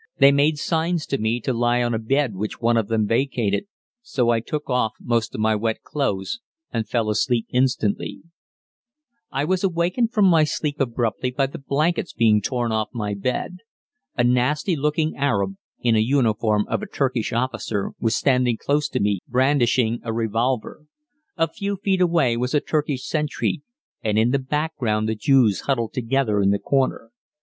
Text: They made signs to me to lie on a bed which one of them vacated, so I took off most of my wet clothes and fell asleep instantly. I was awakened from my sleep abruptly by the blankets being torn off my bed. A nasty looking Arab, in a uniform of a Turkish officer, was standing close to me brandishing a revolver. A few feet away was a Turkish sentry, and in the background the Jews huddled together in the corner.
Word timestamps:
They 0.17 0.31
made 0.31 0.57
signs 0.57 1.05
to 1.05 1.19
me 1.19 1.39
to 1.41 1.53
lie 1.53 1.83
on 1.83 1.93
a 1.93 1.99
bed 1.99 2.33
which 2.33 2.59
one 2.59 2.75
of 2.75 2.87
them 2.87 3.05
vacated, 3.05 3.67
so 4.01 4.31
I 4.31 4.39
took 4.39 4.67
off 4.67 4.93
most 4.99 5.35
of 5.35 5.41
my 5.41 5.55
wet 5.55 5.83
clothes 5.83 6.39
and 6.71 6.89
fell 6.89 7.07
asleep 7.11 7.45
instantly. 7.49 8.23
I 9.31 9.45
was 9.45 9.63
awakened 9.63 10.11
from 10.11 10.25
my 10.25 10.43
sleep 10.43 10.79
abruptly 10.79 11.29
by 11.29 11.45
the 11.45 11.59
blankets 11.59 12.13
being 12.13 12.41
torn 12.41 12.71
off 12.71 12.89
my 12.95 13.13
bed. 13.13 13.57
A 14.17 14.23
nasty 14.23 14.75
looking 14.75 15.15
Arab, 15.17 15.57
in 15.81 15.95
a 15.95 15.99
uniform 15.99 16.65
of 16.67 16.81
a 16.81 16.87
Turkish 16.89 17.31
officer, 17.31 17.91
was 17.99 18.15
standing 18.15 18.57
close 18.57 18.89
to 18.89 18.99
me 18.99 19.19
brandishing 19.27 19.99
a 20.01 20.11
revolver. 20.11 20.87
A 21.37 21.47
few 21.47 21.75
feet 21.75 22.01
away 22.01 22.35
was 22.35 22.55
a 22.55 22.59
Turkish 22.59 23.05
sentry, 23.07 23.61
and 24.01 24.17
in 24.17 24.31
the 24.31 24.39
background 24.39 25.07
the 25.07 25.13
Jews 25.13 25.59
huddled 25.69 25.93
together 25.93 26.41
in 26.41 26.49
the 26.49 26.57
corner. 26.57 27.11